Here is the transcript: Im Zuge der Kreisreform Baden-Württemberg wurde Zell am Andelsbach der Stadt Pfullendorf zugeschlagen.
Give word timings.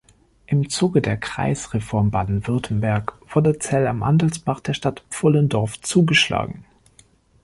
Im 0.47 0.67
Zuge 0.67 0.99
der 0.99 1.15
Kreisreform 1.17 2.09
Baden-Württemberg 2.09 3.13
wurde 3.29 3.59
Zell 3.59 3.85
am 3.85 4.01
Andelsbach 4.01 4.59
der 4.59 4.73
Stadt 4.73 5.03
Pfullendorf 5.11 5.79
zugeschlagen. 5.79 6.65